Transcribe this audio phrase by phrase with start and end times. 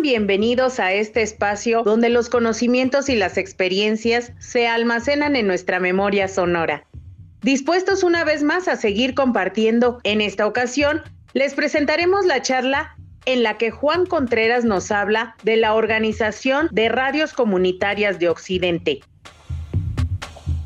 [0.00, 6.28] Bienvenidos a este espacio donde los conocimientos y las experiencias se almacenan en nuestra memoria
[6.28, 6.86] sonora.
[7.42, 12.96] Dispuestos una vez más a seguir compartiendo, en esta ocasión les presentaremos la charla
[13.26, 19.00] en la que Juan Contreras nos habla de la Organización de Radios Comunitarias de Occidente.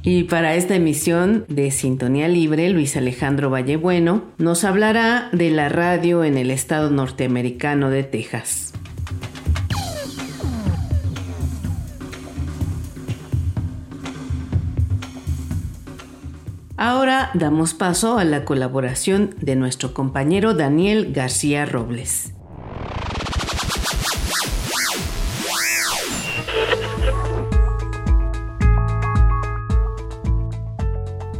[0.03, 6.23] Y para esta emisión de Sintonía Libre, Luis Alejandro Vallebueno nos hablará de la radio
[6.23, 8.73] en el estado norteamericano de Texas.
[16.85, 22.35] Ahora damos paso a la colaboración de nuestro compañero Daniel García Robles.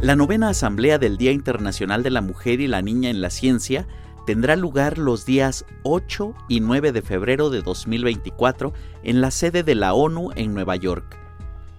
[0.01, 3.85] La novena Asamblea del Día Internacional de la Mujer y la Niña en la Ciencia
[4.25, 8.71] tendrá lugar los días 8 y 9 de febrero de 2024
[9.03, 11.22] en la sede de la ONU en Nueva York.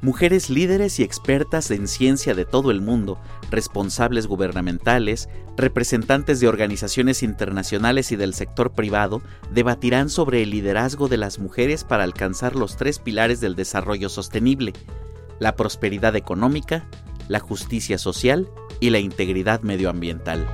[0.05, 3.19] Mujeres líderes y expertas en ciencia de todo el mundo,
[3.51, 11.17] responsables gubernamentales, representantes de organizaciones internacionales y del sector privado debatirán sobre el liderazgo de
[11.17, 14.75] las mujeres para alcanzar los tres pilares del desarrollo sostenible,
[15.39, 16.87] la prosperidad económica,
[17.29, 20.47] la justicia social y la integridad medioambiental.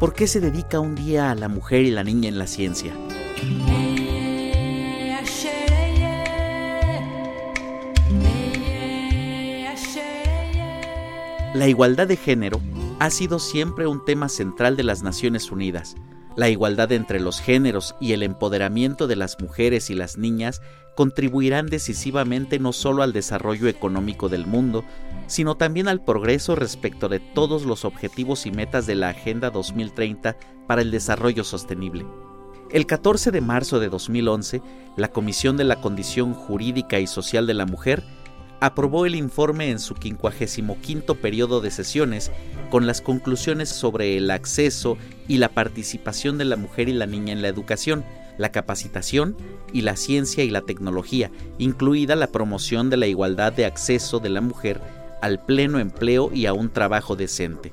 [0.00, 2.94] ¿Por qué se dedica un día a la mujer y la niña en la ciencia?
[11.56, 12.60] La igualdad de género
[12.98, 15.96] ha sido siempre un tema central de las Naciones Unidas.
[16.36, 20.60] La igualdad entre los géneros y el empoderamiento de las mujeres y las niñas
[20.96, 24.84] contribuirán decisivamente no solo al desarrollo económico del mundo,
[25.28, 30.36] sino también al progreso respecto de todos los objetivos y metas de la Agenda 2030
[30.66, 32.04] para el Desarrollo Sostenible.
[32.70, 34.60] El 14 de marzo de 2011,
[34.98, 38.04] la Comisión de la Condición Jurídica y Social de la Mujer
[38.60, 42.30] aprobó el informe en su 55 periodo de sesiones
[42.70, 44.96] con las conclusiones sobre el acceso
[45.28, 48.04] y la participación de la mujer y la niña en la educación,
[48.38, 49.36] la capacitación
[49.72, 54.30] y la ciencia y la tecnología, incluida la promoción de la igualdad de acceso de
[54.30, 54.80] la mujer
[55.22, 57.72] al pleno empleo y a un trabajo decente.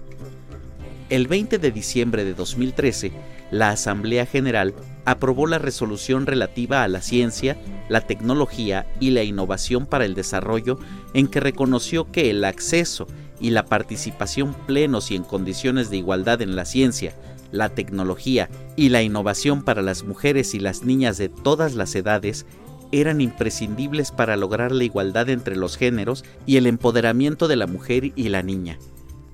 [1.09, 3.11] El 20 de diciembre de 2013,
[3.53, 4.73] la Asamblea General
[5.05, 7.55] aprobó la resolución relativa a la ciencia,
[7.87, 10.79] la tecnología y la innovación para el desarrollo
[11.13, 13.05] en que reconoció que el acceso
[13.39, 17.13] y la participación plenos y en condiciones de igualdad en la ciencia,
[17.51, 22.47] la tecnología y la innovación para las mujeres y las niñas de todas las edades
[22.91, 28.13] eran imprescindibles para lograr la igualdad entre los géneros y el empoderamiento de la mujer
[28.15, 28.79] y la niña.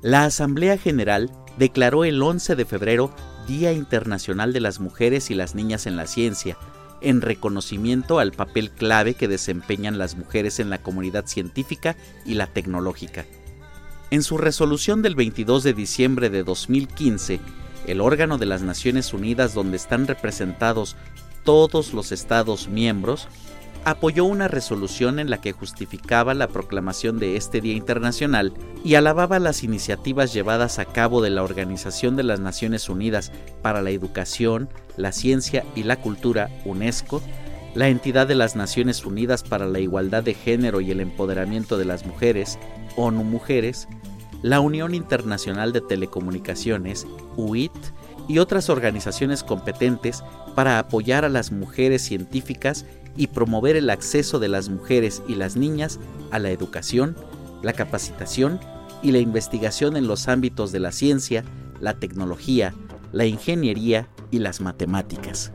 [0.01, 3.11] La Asamblea General declaró el 11 de febrero
[3.49, 6.55] Día Internacional de las Mujeres y las Niñas en la Ciencia,
[7.01, 12.45] en reconocimiento al papel clave que desempeñan las mujeres en la comunidad científica y la
[12.45, 13.25] tecnológica.
[14.11, 17.39] En su resolución del 22 de diciembre de 2015,
[17.87, 20.95] el órgano de las Naciones Unidas donde están representados
[21.43, 23.27] todos los Estados miembros
[23.85, 28.53] apoyó una resolución en la que justificaba la proclamación de este Día Internacional
[28.83, 33.31] y alababa las iniciativas llevadas a cabo de la Organización de las Naciones Unidas
[33.61, 37.21] para la Educación, la Ciencia y la Cultura, UNESCO,
[37.75, 41.85] la Entidad de las Naciones Unidas para la Igualdad de Género y el Empoderamiento de
[41.85, 42.59] las Mujeres,
[42.95, 43.87] ONU Mujeres,
[44.41, 47.05] la Unión Internacional de Telecomunicaciones,
[47.35, 47.71] UIT,
[48.29, 50.23] y otras organizaciones competentes
[50.55, 52.85] para apoyar a las mujeres científicas
[53.19, 55.99] y promover el acceso de las mujeres y las niñas
[56.31, 57.17] a la educación,
[57.61, 58.61] la capacitación
[59.03, 61.43] y la investigación en los ámbitos de la ciencia,
[61.81, 62.73] la tecnología,
[63.11, 65.51] la ingeniería y las matemáticas.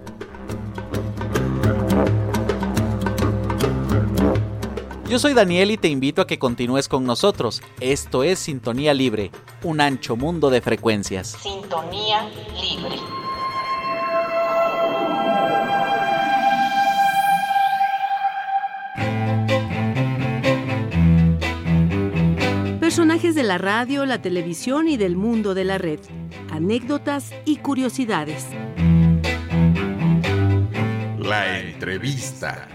[5.09, 7.63] Yo soy Daniel y te invito a que continúes con nosotros.
[7.81, 9.31] Esto es Sintonía Libre,
[9.63, 11.35] un ancho mundo de frecuencias.
[11.41, 12.29] Sintonía
[12.61, 13.24] libre.
[22.95, 25.99] Personajes de la radio, la televisión y del mundo de la red.
[26.53, 28.47] Anécdotas y curiosidades.
[31.19, 32.69] La entrevista.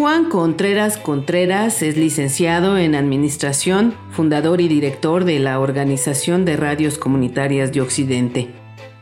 [0.00, 6.96] Juan Contreras Contreras es licenciado en Administración, fundador y director de la Organización de Radios
[6.96, 8.48] Comunitarias de Occidente.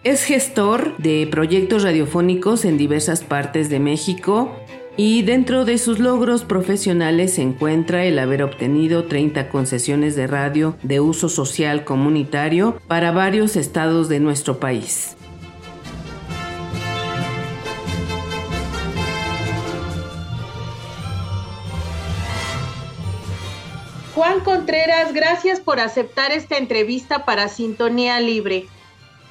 [0.02, 4.50] Es gestor de proyectos radiofónicos en diversas partes de México
[4.96, 10.74] y dentro de sus logros profesionales se encuentra el haber obtenido 30 concesiones de radio
[10.82, 15.17] de uso social comunitario para varios estados de nuestro país.
[24.18, 28.66] Juan Contreras, gracias por aceptar esta entrevista para Sintonía Libre.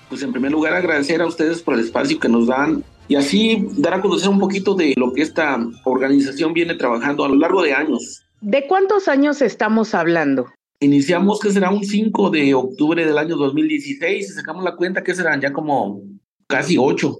[0.07, 3.67] Pues en primer lugar agradecer a ustedes por el espacio que nos dan y así
[3.79, 7.63] dar a conocer un poquito de lo que esta organización viene trabajando a lo largo
[7.63, 8.23] de años.
[8.39, 10.47] ¿De cuántos años estamos hablando?
[10.79, 15.13] Iniciamos que será un 5 de octubre del año 2016 y sacamos la cuenta que
[15.13, 16.01] serán ya como
[16.47, 17.13] casi 8.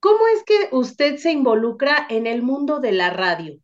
[0.00, 3.58] ¿Cómo es que usted se involucra en el mundo de la radio?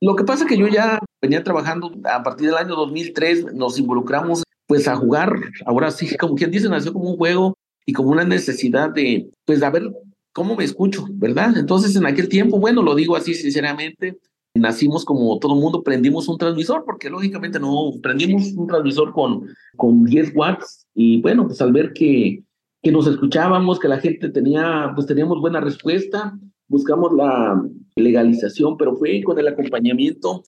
[0.00, 3.78] Lo que pasa es que yo ya venía trabajando a partir del año 2003, nos
[3.78, 5.32] involucramos pues a jugar,
[5.66, 7.54] ahora sí, como quien dice, nació como un juego
[7.86, 9.90] y como una necesidad de, pues, a ver
[10.32, 11.56] cómo me escucho, ¿verdad?
[11.56, 14.18] Entonces, en aquel tiempo, bueno, lo digo así sinceramente,
[14.54, 20.04] nacimos como todo mundo, prendimos un transmisor, porque lógicamente no, prendimos un transmisor con, con
[20.04, 22.42] 10 watts y bueno, pues al ver que,
[22.82, 26.38] que nos escuchábamos, que la gente tenía, pues teníamos buena respuesta,
[26.68, 27.62] buscamos la
[27.96, 30.42] legalización, pero fue con el acompañamiento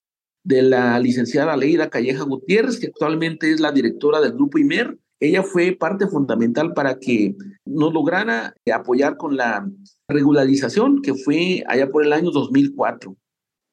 [0.44, 4.96] de la licenciada Leida Calleja Gutiérrez, que actualmente es la directora del Grupo IMER.
[5.18, 7.34] Ella fue parte fundamental para que
[7.64, 9.68] nos lograra apoyar con la
[10.08, 13.16] regularización, que fue allá por el año 2004.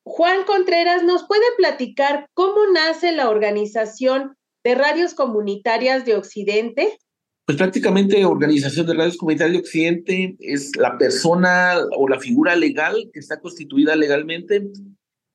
[0.05, 6.97] Juan Contreras, ¿nos puede platicar cómo nace la organización de radios comunitarias de Occidente?
[7.45, 13.09] Pues prácticamente Organización de Radios Comunitarias de Occidente es la persona o la figura legal
[13.11, 14.69] que está constituida legalmente.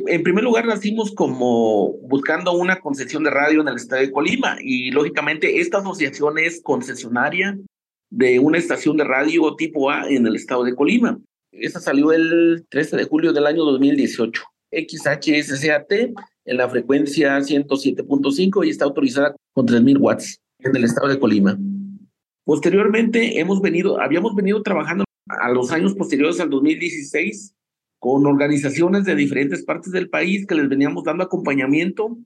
[0.06, 4.56] En primer lugar, nacimos como buscando una concesión de radio en el estado de Colima
[4.60, 7.58] y lógicamente esta asociación es concesionaria
[8.10, 11.18] de una estación de radio tipo A en el estado de Colima.
[11.52, 14.42] Esta salió el 13 de julio del año 2018.
[14.70, 21.18] XHSCAT en la frecuencia 107.5 y está autorizada con 3.000 watts en el estado de
[21.18, 21.58] Colima.
[22.48, 27.54] Posteriormente hemos venido, habíamos venido trabajando a los años posteriores al 2016
[27.98, 32.16] con organizaciones de diferentes partes del país que les veníamos dando acompañamiento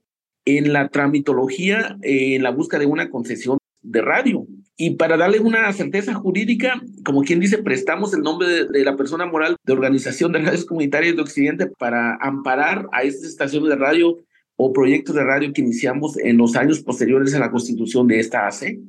[0.45, 4.47] en la tramitología, en la búsqueda de una concesión de radio.
[4.77, 9.25] Y para darle una certeza jurídica, como quien dice, prestamos el nombre de, la persona
[9.25, 14.19] moral de Organización de Radios Comunitarias de Occidente para amparar a estas estaciones de radio
[14.55, 18.47] o proyectos de radio que iniciamos en los años posteriores a la constitución de esta
[18.47, 18.79] AC.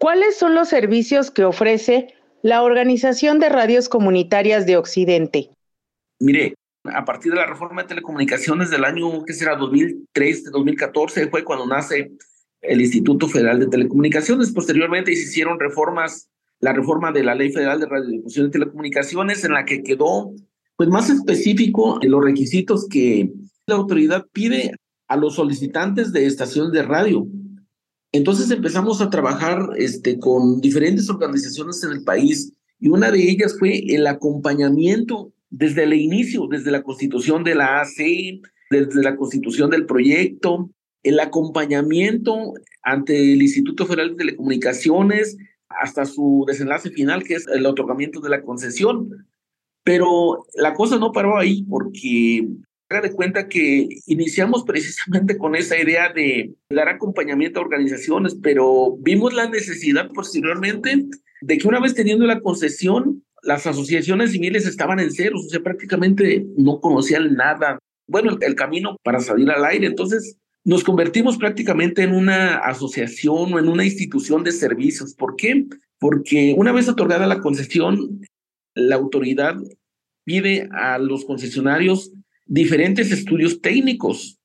[0.00, 5.50] ¿Cuáles son los servicios que ofrece la Organización de Radios Comunitarias de Occidente?
[6.18, 6.54] Mire,
[6.84, 11.66] a partir de la reforma de telecomunicaciones del año, que será 2003, 2014, fue cuando
[11.66, 12.12] nace
[12.62, 14.52] el Instituto Federal de Telecomunicaciones.
[14.52, 16.30] Posteriormente se hicieron reformas,
[16.60, 20.32] la reforma de la Ley Federal de Radiodifusión y Telecomunicaciones, en la que quedó
[20.76, 23.30] pues más específico en los requisitos que
[23.66, 24.72] la autoridad pide
[25.08, 27.26] a los solicitantes de estaciones de radio.
[28.12, 33.56] Entonces empezamos a trabajar este, con diferentes organizaciones en el país y una de ellas
[33.58, 38.40] fue el acompañamiento desde el inicio, desde la constitución de la AC,
[38.70, 40.70] desde la constitución del proyecto,
[41.02, 45.36] el acompañamiento ante el Instituto Federal de Telecomunicaciones
[45.68, 49.26] hasta su desenlace final, que es el otorgamiento de la concesión.
[49.82, 52.48] Pero la cosa no paró ahí porque
[52.90, 58.96] haga de cuenta que iniciamos precisamente con esa idea de dar acompañamiento a organizaciones, pero
[58.98, 61.06] vimos la necesidad posteriormente
[61.40, 65.60] de que una vez teniendo la concesión, las asociaciones civiles estaban en ceros, o sea,
[65.60, 67.78] prácticamente no conocían nada.
[68.08, 69.86] Bueno, el, el camino para salir al aire.
[69.86, 75.14] Entonces, nos convertimos prácticamente en una asociación o en una institución de servicios.
[75.14, 75.64] ¿Por qué?
[76.00, 78.20] Porque una vez otorgada la concesión,
[78.74, 79.56] la autoridad
[80.24, 82.12] pide a los concesionarios
[82.50, 84.38] diferentes estudios técnicos.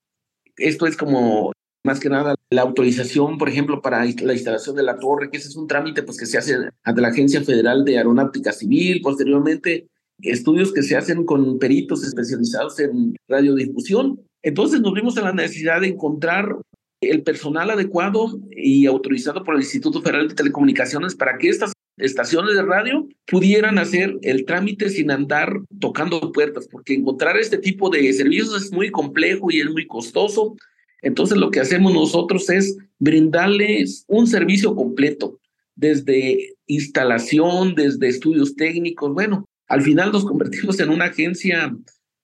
[0.56, 1.52] Esto es como
[1.84, 5.48] más que nada la autorización, por ejemplo, para la instalación de la torre, que ese
[5.48, 9.88] es un trámite pues, que se hace ante la Agencia Federal de Aeronáutica Civil, posteriormente
[10.22, 14.20] estudios que se hacen con peritos especializados en radiodifusión.
[14.42, 16.56] Entonces nos vimos en la necesidad de encontrar
[17.00, 22.54] el personal adecuado y autorizado por el Instituto Federal de Telecomunicaciones para que estas estaciones
[22.54, 28.12] de radio pudieran hacer el trámite sin andar tocando puertas, porque encontrar este tipo de
[28.12, 30.56] servicios es muy complejo y es muy costoso.
[31.02, 35.38] Entonces lo que hacemos nosotros es brindarles un servicio completo,
[35.74, 39.12] desde instalación, desde estudios técnicos.
[39.12, 41.76] Bueno, al final nos convertimos en una agencia,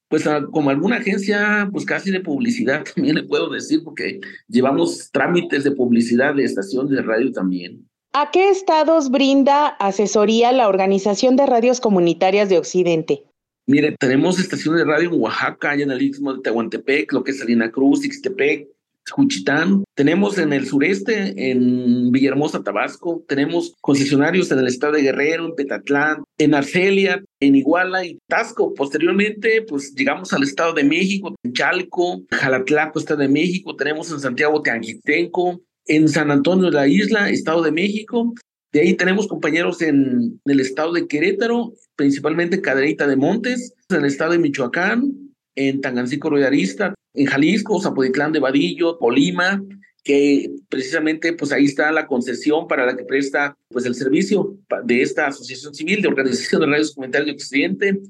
[0.09, 5.65] pues como alguna agencia, pues casi de publicidad, también le puedo decir, porque llevamos trámites
[5.65, 7.89] de publicidad de estaciones de radio también.
[8.15, 13.23] ¿A qué estados brinda asesoría la Organización de Radios Comunitarias de Occidente?
[13.67, 17.39] Mire, tenemos estaciones de radio en Oaxaca, en el Istmo de Tehuantepec, lo que es
[17.39, 18.69] Salina Cruz, Ixtepec,
[19.11, 19.85] Juchitán.
[19.95, 23.25] Tenemos en el sureste, en Villahermosa, Tabasco.
[23.27, 28.75] Tenemos concesionarios en el estado de Guerrero, en Petatlán, en Arcelia, en Iguala y Tasco.
[28.75, 33.75] Posteriormente, pues llegamos al estado de México, en Chalco, Jalatlaco, estado de México.
[33.75, 38.35] Tenemos en Santiago Teanguitenco, en San Antonio de la Isla, estado de México.
[38.73, 44.05] De ahí tenemos compañeros en, el estado de Querétaro, principalmente Cadereyta de Montes, en el
[44.07, 45.13] estado de Michoacán,
[45.55, 49.63] en Tangancico Royarista, en Jalisco, Zapoditlán de Vadillo, Colima,
[50.03, 55.03] que precisamente pues ahí está la concesión para la que presta pues el servicio de
[55.03, 58.01] esta asociación civil de organización de radios comunitarios de Occidente.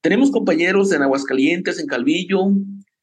[0.00, 2.50] Tenemos compañeros en Aguascalientes, en Calvillo,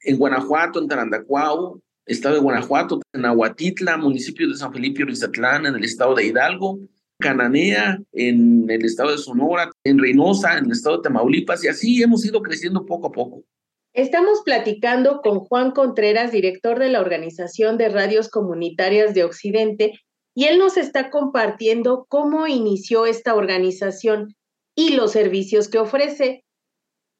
[0.04, 5.76] en Guanajuato, en Tarandacuao, estado de Guanajuato, en Aguatitla, municipio de San Felipe Rizatlán, en
[5.76, 6.80] el estado de Hidalgo,
[7.20, 12.02] Cananea, en el estado de Sonora, en Reynosa, en el estado de Tamaulipas, y así
[12.02, 13.44] hemos ido creciendo poco a poco.
[13.94, 20.00] Estamos platicando con Juan Contreras, director de la Organización de Radios Comunitarias de Occidente,
[20.34, 24.36] y él nos está compartiendo cómo inició esta organización
[24.76, 26.46] y los servicios que ofrece.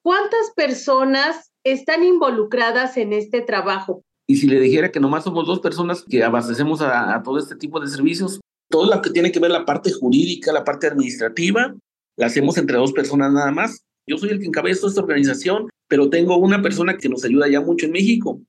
[0.02, 4.04] ¿Cuántas personas están involucradas en este trabajo?
[4.32, 7.82] Y si le dijera que nomás somos dos personas que abastecemos a, todo este tipo
[7.82, 11.76] de servicios, todo lo que tiene que ver la parte jurídica, la parte administrativa,
[12.16, 13.84] la hacemos entre dos personas nada más.
[14.08, 17.60] Yo soy el que encabezo esta organización pero tengo una persona que nos ayuda ya
[17.60, 18.40] mucho en México.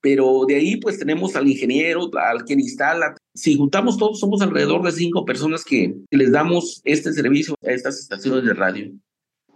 [0.00, 3.16] Pero de ahí pues tenemos al ingeniero, al quien instala.
[3.34, 7.98] Si juntamos todos, somos alrededor de cinco personas que les damos este servicio a estas
[7.98, 8.92] estaciones de radio.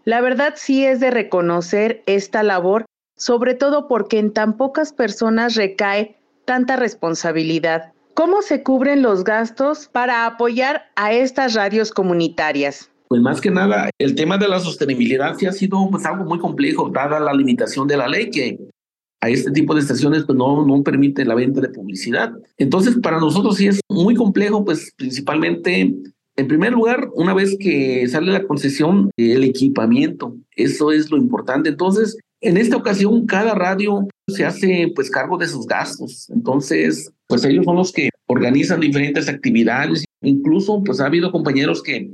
[0.05, 2.85] La verdad sí es de reconocer esta labor,
[3.21, 7.93] sobre todo porque en tan pocas personas recae tanta responsabilidad.
[8.15, 12.91] ¿Cómo se cubren los gastos para apoyar a estas radios comunitarias?
[13.09, 16.39] Pues más que nada, el tema de la sostenibilidad sí ha sido pues, algo muy
[16.39, 18.59] complejo, dada la limitación de la ley que
[19.21, 22.33] a este tipo de estaciones pues, no, no permite la venta de publicidad.
[22.57, 25.95] Entonces, para nosotros sí es muy complejo, pues principalmente,
[26.37, 31.69] en primer lugar, una vez que sale la concesión, el equipamiento, eso es lo importante.
[31.69, 36.29] Entonces, en esta ocasión, cada radio se hace pues cargo de sus gastos.
[36.31, 40.05] Entonces, pues ellos son los que organizan diferentes actividades.
[40.23, 42.11] Incluso, pues ha habido compañeros que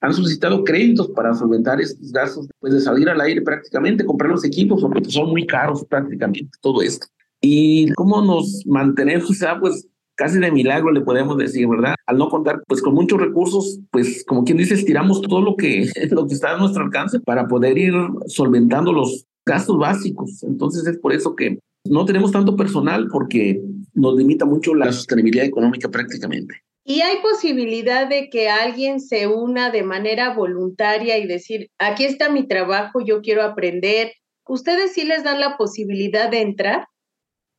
[0.00, 4.44] han solicitado créditos para solventar estos gastos pues, de salir al aire prácticamente, comprar los
[4.44, 7.06] equipos, porque son muy caros prácticamente todo esto.
[7.40, 11.94] Y cómo nos mantenemos, o sea, pues casi de milagro le podemos decir, ¿verdad?
[12.06, 15.88] Al no contar pues con muchos recursos, pues como quien dice, estiramos todo lo que,
[16.10, 17.94] lo que está a nuestro alcance para poder ir
[18.26, 20.42] solventando los gastos básicos.
[20.42, 23.60] Entonces es por eso que no tenemos tanto personal porque
[23.94, 26.54] nos limita mucho la sostenibilidad económica prácticamente.
[26.84, 32.30] ¿Y hay posibilidad de que alguien se una de manera voluntaria y decir, aquí está
[32.30, 34.12] mi trabajo, yo quiero aprender?
[34.48, 36.86] ¿Ustedes sí les dan la posibilidad de entrar?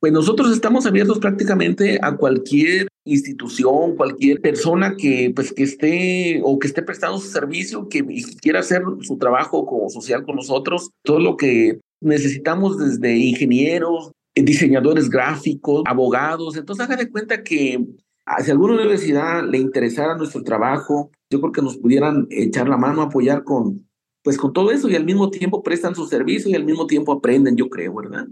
[0.01, 6.59] Pues nosotros estamos abiertos prácticamente a cualquier institución, cualquier persona que pues que esté o
[6.59, 8.03] que esté prestando su servicio, que
[8.41, 15.09] quiera hacer su trabajo como social con nosotros, todo lo que necesitamos desde ingenieros, diseñadores
[15.09, 17.79] gráficos, abogados, entonces haga de cuenta que
[18.25, 22.77] Ah, si alguna universidad le interesara nuestro trabajo, yo creo que nos pudieran echar la
[22.77, 23.89] mano, apoyar con,
[24.23, 27.11] pues con todo eso y al mismo tiempo prestan su servicio y al mismo tiempo
[27.11, 28.27] aprenden, yo creo, ¿verdad?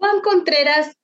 [0.00, 0.96] Juan Contreras,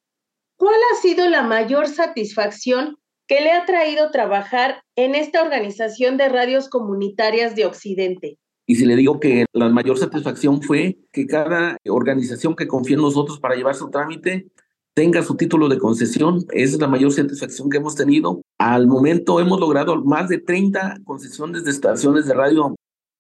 [0.56, 2.96] ¿cuál ha sido la mayor satisfacción
[3.28, 8.38] que le ha traído trabajar en esta organización de radios comunitarias de Occidente?
[8.66, 13.02] Y si le digo que la mayor satisfacción fue que cada organización que confía en
[13.02, 14.46] nosotros para llevar su trámite,
[14.94, 16.46] tenga su título de concesión.
[16.52, 18.40] Esa es la mayor satisfacción que hemos tenido.
[18.56, 22.74] Al momento hemos logrado más de 30 concesiones de estaciones de radio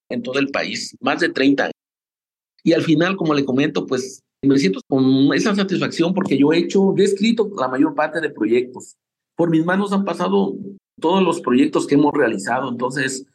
[0.08, 1.70] en todo el país, más de 30.
[2.64, 6.58] Y al final, como le comento, pues me siento con esa satisfacción porque yo he
[6.58, 8.96] hecho, he escrito la mayor parte de proyectos.
[9.36, 10.56] Por mis manos han pasado
[11.00, 12.70] todos los proyectos que hemos realizado.
[12.70, 13.26] Entonces,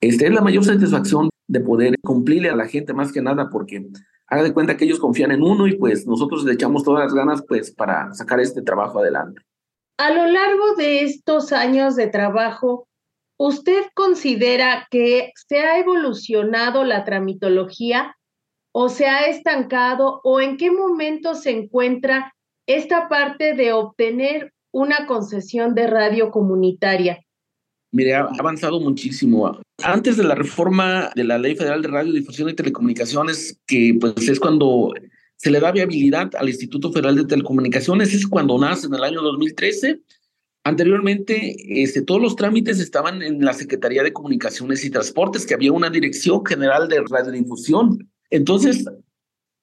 [0.00, 3.88] esta es la mayor satisfacción de poder cumplirle a la gente más que nada porque
[4.28, 7.14] haga de cuenta que ellos confían en uno y pues nosotros le echamos todas las
[7.14, 9.40] ganas pues para sacar este trabajo adelante.
[9.98, 12.86] A lo largo de estos años de trabajo,
[13.36, 18.14] ¿usted considera que se ha evolucionado la tramitología
[18.80, 22.32] o se ha estancado o en qué momento se encuentra
[22.64, 27.18] esta parte de obtener una concesión de radio comunitaria?
[27.90, 29.58] Mire, ha avanzado muchísimo.
[29.82, 34.38] Antes de la reforma de la Ley Federal de Radiodifusión y Telecomunicaciones, que pues es
[34.38, 34.92] cuando
[35.34, 39.22] se le da viabilidad al Instituto Federal de Telecomunicaciones, es cuando nace en el año
[39.22, 40.02] 2013.
[40.62, 45.72] Anteriormente, este, todos los trámites estaban en la Secretaría de Comunicaciones y Transportes, que había
[45.72, 48.08] una Dirección General de Radiodifusión.
[48.30, 48.84] Entonces,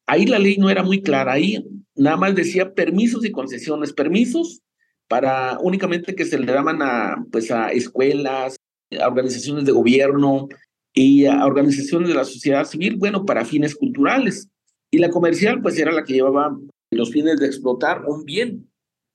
[0.07, 4.61] ahí la ley no era muy clara, ahí nada más decía permisos y concesiones, permisos
[5.07, 8.57] para únicamente que se le daban a, pues, a escuelas,
[8.99, 10.47] a organizaciones de gobierno
[10.93, 14.49] y a organizaciones de la sociedad civil, bueno, para fines culturales.
[14.91, 16.57] Y la comercial, pues era la que llevaba
[16.91, 18.69] los fines de explotar un bien,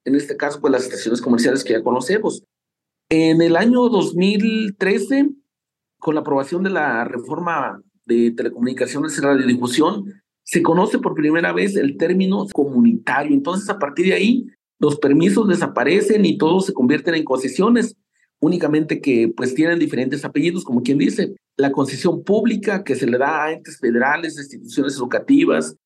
[0.04, 2.42] en este caso, pues las estaciones comerciales que ya conocemos.
[3.08, 5.30] En el año 2013,
[5.98, 11.76] con la aprobación de la reforma de telecomunicaciones y radiodifusión, se conoce por primera vez
[11.76, 13.32] el término comunitario.
[13.32, 14.46] Entonces, a partir de ahí,
[14.80, 17.94] los permisos desaparecen y todos se convierten en concesiones,
[18.40, 23.18] únicamente que pues tienen diferentes apellidos, como quien dice, la concesión pública que se le
[23.18, 25.76] da a entes federales, instituciones educativas,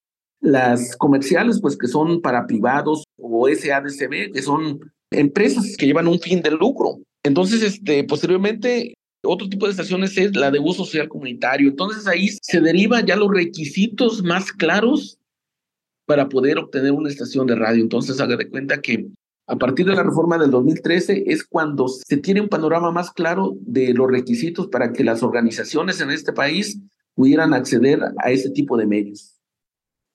[0.40, 6.20] las comerciales pues que son para privados o SADCB, que son empresas que llevan un
[6.20, 7.00] fin de lucro.
[7.22, 11.68] Entonces, este, posteriormente, otro tipo de estaciones es la de uso social comunitario.
[11.68, 15.18] Entonces ahí se derivan ya los requisitos más claros
[16.06, 17.82] para poder obtener una estación de radio.
[17.82, 19.06] Entonces, haga de cuenta que
[19.46, 23.56] a partir de la reforma del 2013 es cuando se tiene un panorama más claro
[23.60, 26.80] de los requisitos para que las organizaciones en este país
[27.14, 29.38] pudieran acceder a ese tipo de medios.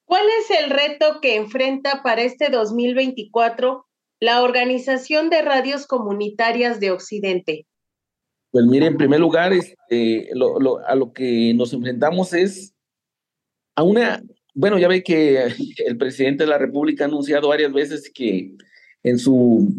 [0.05, 3.85] ¿Cuál es el reto que enfrenta para este 2024
[4.19, 7.67] la Organización de Radios Comunitarias de Occidente?
[8.51, 10.29] Pues mire, en primer lugar, este,
[10.87, 12.73] a lo que nos enfrentamos es
[13.75, 14.21] a una
[14.59, 15.47] bueno, ya ve que
[15.87, 18.55] el presidente de la República ha anunciado varias veces que
[19.03, 19.73] en su,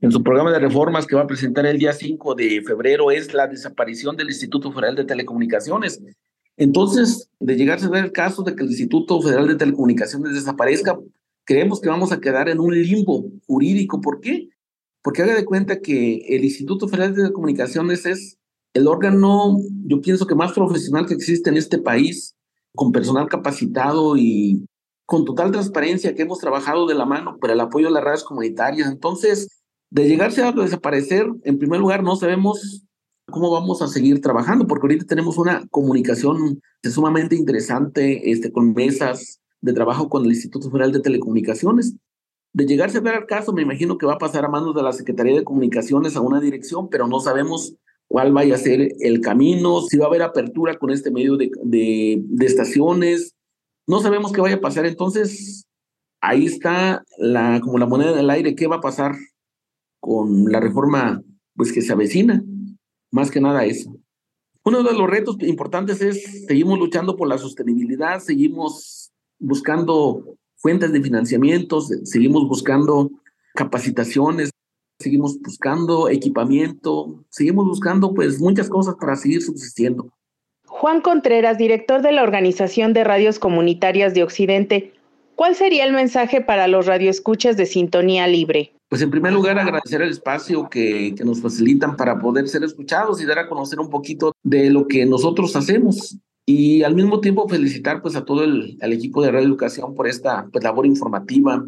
[0.00, 3.32] en su programa de reformas que va a presentar el día 5 de febrero es
[3.32, 6.02] la desaparición del Instituto Federal de Telecomunicaciones.
[6.58, 10.98] Entonces, de llegarse a ver el caso de que el Instituto Federal de Telecomunicaciones desaparezca,
[11.44, 14.02] creemos que vamos a quedar en un limbo jurídico.
[14.02, 14.50] ¿Por qué?
[15.06, 18.38] Porque haga de cuenta que el Instituto Federal de Telecomunicaciones es
[18.74, 22.34] el órgano, yo pienso que más profesional que existe en este país
[22.74, 24.66] con personal capacitado y
[25.06, 28.24] con total transparencia que hemos trabajado de la mano para el apoyo a las redes
[28.24, 28.90] comunitarias.
[28.90, 32.82] Entonces, de llegarse a desaparecer, en primer lugar, no sabemos
[33.30, 39.40] cómo vamos a seguir trabajando, porque ahorita tenemos una comunicación sumamente interesante este, con mesas
[39.60, 41.94] de trabajo con el Instituto Federal de Telecomunicaciones.
[42.56, 44.82] De llegarse a ver el caso, me imagino que va a pasar a manos de
[44.82, 47.74] la Secretaría de Comunicaciones a una dirección, pero no sabemos
[48.08, 51.50] cuál vaya a ser el camino, si va a haber apertura con este medio de,
[51.62, 53.34] de, estaciones.
[53.86, 54.86] No sabemos qué vaya a pasar.
[54.86, 55.66] Entonces,
[56.22, 59.12] ahí está la, como la moneda del aire, qué va a pasar
[60.00, 61.22] con la reforma
[61.56, 62.42] pues que se avecina.
[63.10, 63.94] Más que nada eso.
[64.64, 71.02] Uno de los retos importantes es, seguimos luchando por la sostenibilidad, seguimos buscando fuentes de
[71.02, 73.10] financiamiento, seguimos buscando
[73.54, 74.50] capacitaciones,
[74.98, 80.12] seguimos buscando equipamiento, seguimos buscando pues muchas cosas para seguir subsistiendo.
[80.64, 84.92] Juan Contreras, director de la Organización de Radios Comunitarias de Occidente,
[85.34, 88.72] ¿cuál sería el mensaje para los radioescuchas de Sintonía Libre?
[88.88, 93.20] Pues en primer lugar agradecer el espacio que, que nos facilitan para poder ser escuchados
[93.20, 97.48] y dar a conocer un poquito de lo que nosotros hacemos y al mismo tiempo
[97.48, 101.62] felicitar pues a todo el, equipo de Radio Educación por esta pues, labor informativa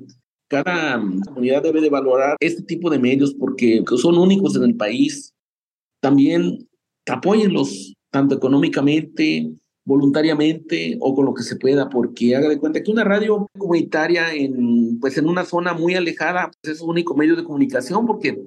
[0.48, 5.34] cada comunidad debe de valorar este tipo de medios porque son únicos en el país.
[6.00, 6.66] También
[7.06, 9.50] apóyenlos, tanto económicamente,
[9.84, 14.34] voluntariamente o con lo que se pueda, porque haga de cuenta que una radio comunitaria
[14.34, 18.38] en, pues en una zona muy alejada pues es su único medio de comunicación, porque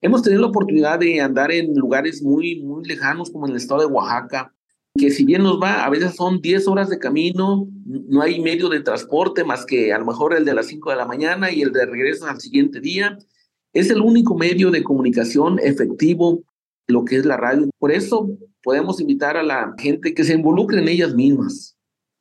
[0.00, 3.80] hemos tenido la oportunidad de andar en lugares muy, muy lejanos, como en el estado
[3.80, 4.54] de Oaxaca,
[4.98, 8.68] que si bien nos va, a veces son 10 horas de camino, no hay medio
[8.68, 11.62] de transporte más que a lo mejor el de las 5 de la mañana y
[11.62, 13.16] el de regreso al siguiente día.
[13.72, 16.42] Es el único medio de comunicación efectivo
[16.88, 17.68] lo que es la radio.
[17.78, 18.28] Por eso
[18.62, 21.76] podemos invitar a la gente que se involucre en ellas mismas.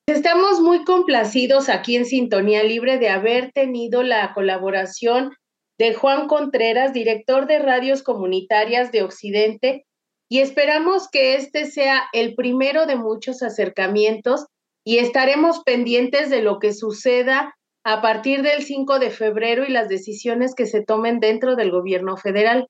[0.08, 5.32] Estamos muy complacidos aquí en Sintonía Libre de haber tenido la colaboración
[5.78, 9.86] de Juan Contreras, director de radios comunitarias de Occidente,
[10.30, 14.46] y esperamos que este sea el primero de muchos acercamientos
[14.84, 19.88] y estaremos pendientes de lo que suceda a partir del 5 de febrero y las
[19.88, 22.68] decisiones que se tomen dentro del gobierno federal.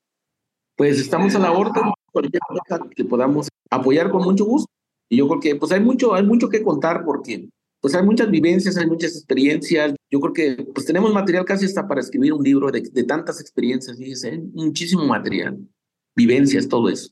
[0.76, 1.91] Pues estamos a la orden.
[2.12, 4.72] cualquier cosa que podamos apoyar con mucho gusto.
[5.10, 7.50] Y yo creo que pues hay mucho, hay mucho que contar porque
[7.82, 9.96] pues hay muchas vivencias, hay muchas experiencias.
[10.12, 13.41] Yo creo que pues tenemos material casi hasta para escribir un libro de, de tantas
[13.41, 15.58] experiencias, fíjese, muchísimo material,
[16.15, 17.12] vivencias, todo eso.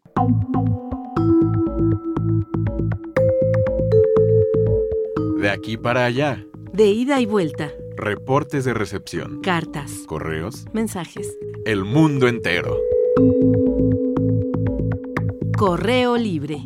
[5.45, 6.43] De aquí para allá.
[6.73, 7.71] De ida y vuelta.
[7.97, 9.41] Reportes de recepción.
[9.43, 9.91] Cartas.
[10.08, 10.65] Correos.
[10.73, 11.38] Mensajes.
[11.65, 12.79] El mundo entero.
[15.55, 16.63] Correo libre.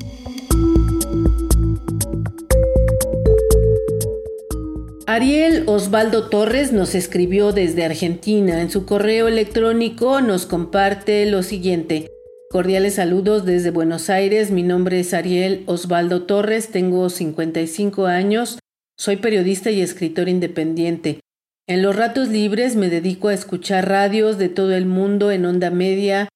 [5.08, 8.62] Ariel Osvaldo Torres nos escribió desde Argentina.
[8.62, 12.08] En su correo electrónico nos comparte lo siguiente.
[12.50, 14.52] Cordiales saludos desde Buenos Aires.
[14.52, 16.70] Mi nombre es Ariel Osvaldo Torres.
[16.70, 18.58] Tengo 55 años.
[19.00, 21.22] Soy periodista y escritor independiente.
[21.68, 25.70] En los ratos libres me dedico a escuchar radios de todo el mundo en onda
[25.70, 26.28] media,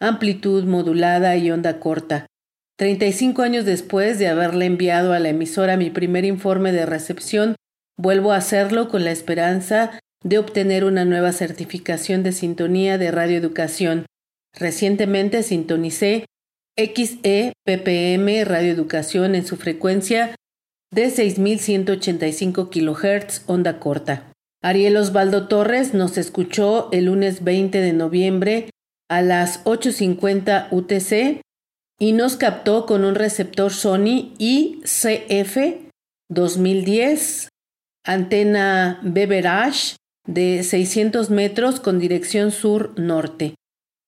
[0.00, 2.26] amplitud modulada y onda corta.
[2.76, 7.56] 35 años después de haberle enviado a la emisora mi primer informe de recepción,
[8.00, 14.06] Vuelvo a hacerlo con la esperanza de obtener una nueva certificación de sintonía de radioeducación.
[14.58, 16.24] Recientemente sintonicé
[16.78, 20.34] XE PPM Radioeducación en su frecuencia
[20.92, 24.32] de 6185 kHz onda corta.
[24.62, 28.70] Ariel Osvaldo Torres nos escuchó el lunes 20 de noviembre
[29.08, 31.40] a las 8.50 UTC
[31.98, 35.56] y nos captó con un receptor Sony ICF
[36.28, 37.48] 2010
[38.04, 43.54] antena Beverage de 600 metros con dirección sur-norte.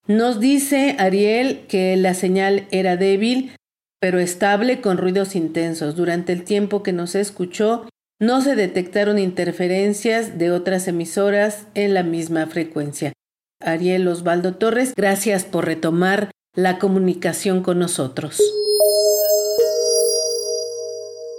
[0.07, 3.53] Nos dice Ariel que la señal era débil,
[4.03, 5.95] pero estable con ruidos intensos.
[5.95, 7.89] Durante el tiempo que nos escuchó,
[8.19, 13.13] no se detectaron interferencias de otras emisoras en la misma frecuencia.
[13.61, 18.43] Ariel Osvaldo Torres, gracias por retomar la comunicación con nosotros.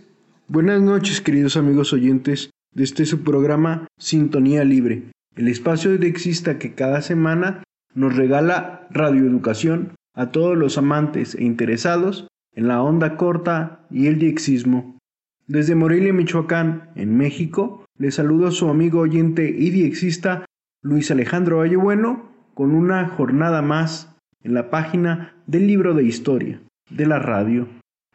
[0.47, 6.57] buenas noches queridos amigos oyentes de este su programa Sintonía Libre el espacio de Exista
[6.57, 13.15] que cada semana nos regala radioeducación a todos los amantes e interesados en la onda
[13.17, 14.97] corta y el diexismo.
[15.45, 20.45] Desde Morelia, Michoacán, en México, le saludo a su amigo oyente y diexista
[20.81, 27.05] Luis Alejandro Vallebueno con una jornada más en la página del libro de historia de
[27.05, 27.67] la radio.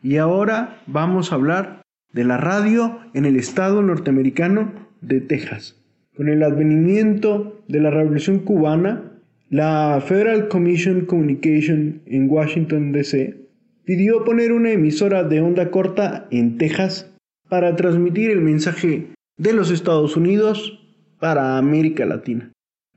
[0.02, 5.80] Y ahora vamos a hablar de la radio en el estado norteamericano de Texas.
[6.16, 9.11] Con el advenimiento de la Revolución cubana,
[9.52, 13.36] la Federal Commission Communication en Washington, D.C.,
[13.84, 17.12] pidió poner una emisora de onda corta en Texas
[17.50, 20.80] para transmitir el mensaje de los Estados Unidos
[21.20, 22.50] para América Latina.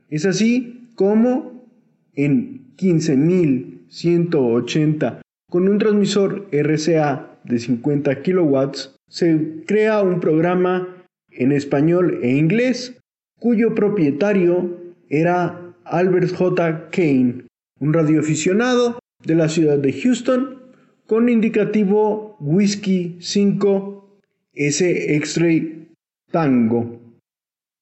[0.08, 1.68] Es así como
[2.14, 10.88] en 15.180, con un transmisor RCA de 50 kilowatts, se crea un programa
[11.32, 12.96] en español e inglés
[13.38, 14.74] cuyo propietario
[15.10, 16.88] era Albert J.
[16.90, 17.44] Kane,
[17.78, 20.62] un radioaficionado de la ciudad de Houston
[21.06, 24.18] con indicativo Whisky 5
[24.54, 25.88] S X-Ray
[26.30, 27.00] Tango.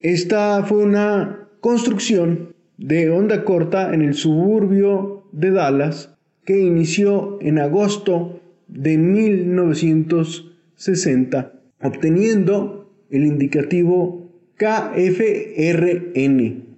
[0.00, 6.14] Esta fue una construcción de onda corta en el suburbio de Dallas
[6.44, 16.73] que inició en agosto de 1960, obteniendo el indicativo KFRN.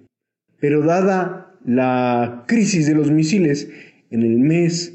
[0.59, 3.69] Pero dada la crisis de los misiles
[4.09, 4.93] en el mes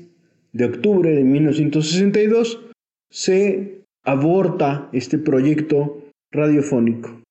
[0.53, 2.61] de octubre de 1962,
[3.11, 7.23] se aborta este proyecto radiofónico.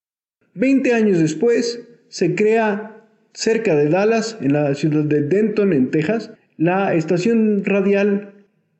[0.54, 6.32] Veinte años después, se crea cerca de Dallas, en la ciudad de Denton, en Texas,
[6.58, 8.34] la estación radial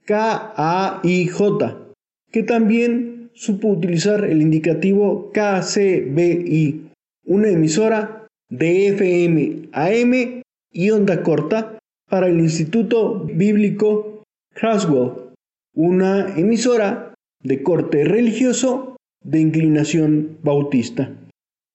[0.06, 1.32] KAIJ,
[2.32, 6.92] que también supo utilizar el indicativo KCBI,
[7.26, 8.21] una emisora
[8.52, 15.14] de FM, AM y onda corta para el Instituto Bíblico Craswell,
[15.74, 21.16] una emisora de corte religioso de inclinación bautista.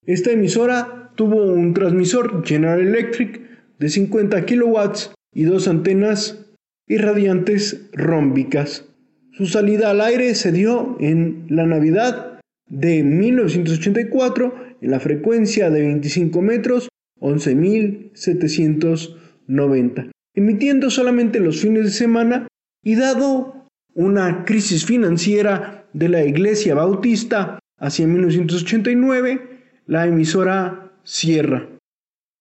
[0.04, 3.40] Esta emisora tuvo un transmisor General Electric
[3.78, 6.46] de 50 kilowatts y dos antenas
[6.86, 8.84] irradiantes rómbicas.
[9.32, 15.82] Su salida al aire se dio en la Navidad de 1984 en la frecuencia de
[15.82, 16.88] 25 metros
[17.20, 22.48] 11.790, emitiendo solamente los fines de semana
[22.82, 29.40] y dado una crisis financiera de la Iglesia Bautista hacia 1989,
[29.86, 31.68] la emisora cierra.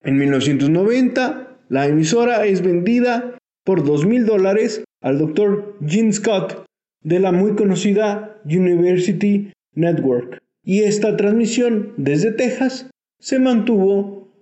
[0.04, 5.78] En 1990, la emisora es vendida por dos mil dólares al Dr.
[5.86, 6.65] Gene Scott
[7.02, 10.45] de la muy conocida University Network.
[10.65, 14.34] Y esta transmisión desde Texas se mantuvo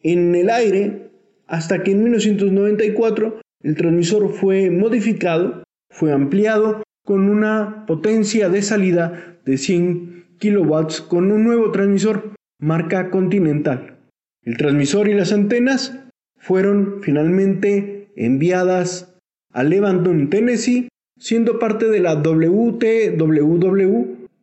[0.00, 1.10] en el aire
[1.46, 9.38] hasta que en 1994 el transmisor fue modificado, fue ampliado con una potencia de salida
[9.44, 13.98] de 100 kilowatts con un nuevo transmisor marca Continental.
[14.42, 15.98] El transmisor y las antenas
[16.38, 19.14] fueron finalmente enviadas
[19.52, 22.66] a Lebanon, Tennessee, siendo parte de la WTWW,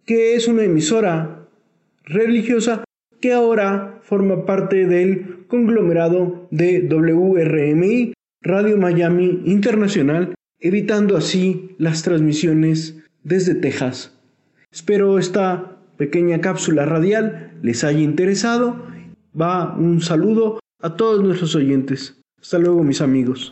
[0.06, 1.48] que es una emisora
[2.04, 2.84] religiosa
[3.20, 13.04] que ahora forma parte del conglomerado de WRMI, Radio Miami Internacional, evitando así las transmisiones
[13.24, 14.16] desde Texas.
[14.72, 18.86] Espero esta pequeña cápsula radial les haya interesado.
[19.40, 22.22] Va un saludo a todos nuestros oyentes.
[22.40, 23.52] Hasta luego mis amigos.